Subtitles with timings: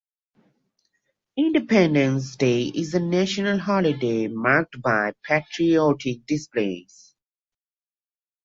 [1.37, 7.13] Independence Day is a national holiday marked by patriotic displays.